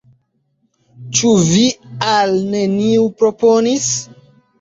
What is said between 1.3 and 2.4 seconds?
vi al